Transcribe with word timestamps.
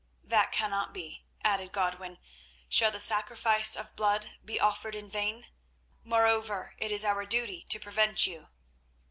"That 0.23 0.51
cannot 0.51 0.95
be," 0.95 1.25
added 1.43 1.71
Godwin. 1.71 2.17
"Shall 2.67 2.89
the 2.89 2.97
sacrifice 2.99 3.75
of 3.75 3.95
blood 3.95 4.39
be 4.43 4.59
offered 4.59 4.95
in 4.95 5.07
vain? 5.11 5.45
Moreover 6.03 6.73
it 6.79 6.91
is 6.91 7.05
our 7.05 7.23
duty 7.23 7.67
to 7.69 7.79
prevent 7.79 8.25
you." 8.25 8.47